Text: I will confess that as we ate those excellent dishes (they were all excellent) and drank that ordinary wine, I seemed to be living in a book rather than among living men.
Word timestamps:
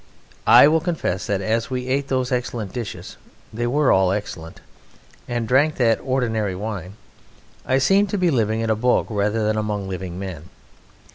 I 0.47 0.67
will 0.67 0.79
confess 0.79 1.27
that 1.27 1.41
as 1.41 1.69
we 1.69 1.87
ate 1.87 2.07
those 2.07 2.31
excellent 2.31 2.73
dishes 2.73 3.17
(they 3.53 3.67
were 3.67 3.91
all 3.91 4.11
excellent) 4.11 4.59
and 5.27 5.47
drank 5.47 5.75
that 5.75 5.99
ordinary 6.01 6.55
wine, 6.55 6.95
I 7.67 7.77
seemed 7.77 8.09
to 8.09 8.17
be 8.17 8.31
living 8.31 8.61
in 8.61 8.71
a 8.71 8.75
book 8.75 9.05
rather 9.11 9.45
than 9.45 9.57
among 9.57 9.87
living 9.87 10.17
men. 10.17 10.49